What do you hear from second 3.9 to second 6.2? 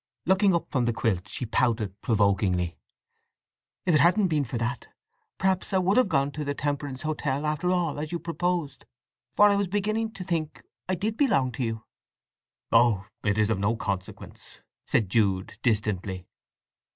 it hadn't been for that, perhaps I would have